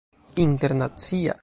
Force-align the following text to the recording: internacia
internacia 0.35 1.35